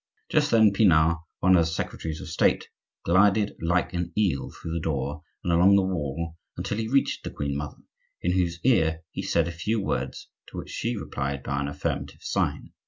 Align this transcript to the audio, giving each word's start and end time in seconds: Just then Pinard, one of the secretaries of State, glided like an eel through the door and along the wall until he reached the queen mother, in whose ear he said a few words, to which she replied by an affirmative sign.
Just 0.29 0.49
then 0.49 0.73
Pinard, 0.73 1.17
one 1.41 1.55
of 1.55 1.61
the 1.61 1.65
secretaries 1.71 2.19
of 2.21 2.27
State, 2.27 2.69
glided 3.05 3.55
like 3.61 3.93
an 3.93 4.11
eel 4.17 4.49
through 4.49 4.73
the 4.73 4.79
door 4.79 5.21
and 5.43 5.53
along 5.53 5.75
the 5.75 5.83
wall 5.83 6.37
until 6.57 6.79
he 6.79 6.87
reached 6.87 7.23
the 7.23 7.29
queen 7.29 7.55
mother, 7.55 7.83
in 8.19 8.31
whose 8.31 8.59
ear 8.63 9.01
he 9.11 9.21
said 9.21 9.47
a 9.47 9.51
few 9.51 9.79
words, 9.79 10.29
to 10.47 10.57
which 10.57 10.71
she 10.71 10.97
replied 10.97 11.43
by 11.43 11.61
an 11.61 11.67
affirmative 11.67 12.23
sign. 12.23 12.71